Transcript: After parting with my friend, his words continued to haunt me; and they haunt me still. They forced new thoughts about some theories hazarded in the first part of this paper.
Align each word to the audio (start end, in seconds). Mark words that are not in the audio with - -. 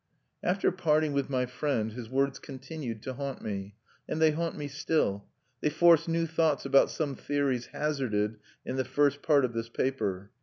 After 0.41 0.71
parting 0.71 1.13
with 1.13 1.29
my 1.29 1.45
friend, 1.45 1.91
his 1.91 2.09
words 2.09 2.39
continued 2.39 3.03
to 3.03 3.13
haunt 3.13 3.43
me; 3.43 3.75
and 4.09 4.19
they 4.19 4.31
haunt 4.31 4.57
me 4.57 4.67
still. 4.67 5.27
They 5.61 5.69
forced 5.69 6.09
new 6.09 6.25
thoughts 6.25 6.65
about 6.65 6.89
some 6.89 7.13
theories 7.13 7.67
hazarded 7.67 8.37
in 8.65 8.77
the 8.77 8.83
first 8.83 9.21
part 9.21 9.45
of 9.45 9.53
this 9.53 9.69
paper. 9.69 10.31